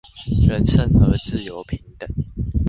[0.47, 2.09] 人生而自由平等